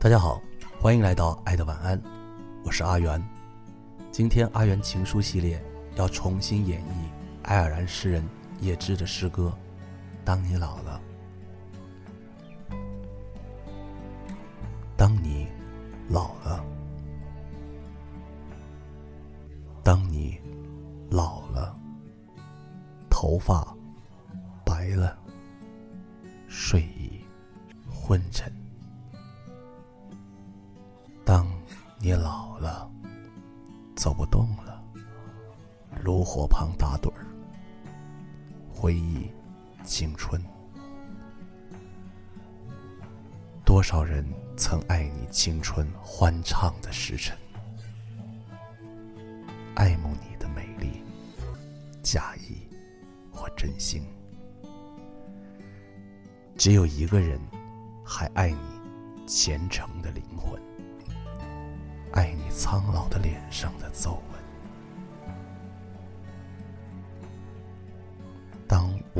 [0.00, 0.40] 大家好，
[0.80, 2.00] 欢迎来到爱的晚安，
[2.64, 3.20] 我是阿元。
[4.12, 5.60] 今天阿元情书系列
[5.96, 6.84] 要重新演绎
[7.42, 8.24] 爱尔兰诗人
[8.60, 9.52] 叶芝的诗歌
[10.24, 11.00] 《当你老了》。
[14.96, 15.48] 当你
[16.08, 16.64] 老了，
[19.82, 20.38] 当你
[21.10, 21.76] 老了，
[23.10, 23.76] 头发
[36.08, 37.26] 炉火旁打盹儿，
[38.72, 39.30] 回忆
[39.84, 40.42] 青春。
[43.62, 44.26] 多少人
[44.56, 47.36] 曾爱你青春欢畅的时辰，
[49.74, 51.02] 爱慕你的美丽，
[52.02, 52.56] 假意
[53.30, 54.02] 或真心。
[56.56, 57.38] 只有一个人
[58.02, 60.58] 还爱你虔诚的灵魂。
[62.12, 64.47] 爱你苍老的脸上的皱纹。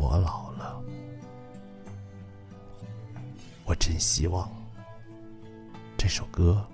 [0.00, 0.80] 我老了，
[3.64, 4.48] 我真希望
[5.96, 6.64] 这首歌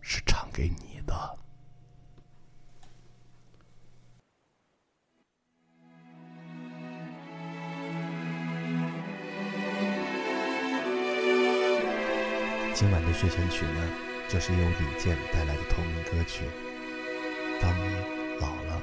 [0.00, 1.38] 是唱给你的。
[12.74, 13.88] 今晚的睡前曲呢，
[14.26, 16.44] 就是由李健带来的同名歌曲
[17.60, 17.94] 《当你
[18.40, 18.82] 老了》。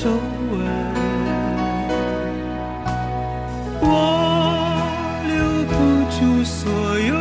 [0.00, 0.60] 皱纹。
[3.80, 3.84] 我
[5.26, 5.36] 留
[5.66, 5.74] 不
[6.14, 6.60] 住所
[7.00, 7.17] 有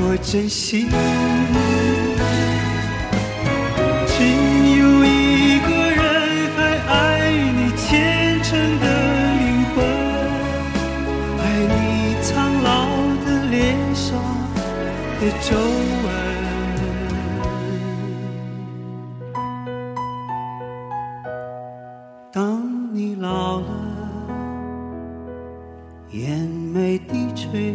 [0.00, 0.16] 我。
[0.22, 0.86] 珍惜。
[4.06, 4.14] 只
[4.80, 6.00] 有一个人
[6.56, 6.58] 还
[6.88, 6.92] 爱
[7.52, 7.82] 你虔
[8.42, 8.48] 诚
[8.80, 8.84] 的
[9.40, 9.42] 灵
[9.74, 9.76] 魂，
[11.40, 11.42] 爱
[11.72, 11.76] 你
[12.22, 12.32] 苍
[12.62, 12.68] 老
[13.24, 13.54] 的脸
[13.94, 14.06] 上
[15.20, 15.46] 的皱
[16.04, 16.06] 纹。
[22.32, 22.34] 当
[22.92, 23.66] 你老了，
[26.10, 27.74] 眼眉低垂，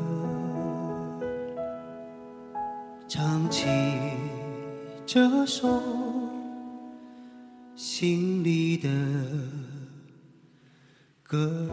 [3.13, 3.67] 唱起
[5.05, 5.67] 这首
[7.75, 8.87] 心里的
[11.21, 11.67] 歌。